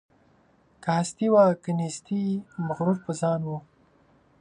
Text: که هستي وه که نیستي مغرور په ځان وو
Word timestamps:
که 0.83 0.89
هستي 0.99 1.27
وه 1.33 1.45
که 1.63 1.71
نیستي 1.79 2.23
مغرور 2.67 2.97
په 3.05 3.11
ځان 3.21 3.41
وو 3.45 3.57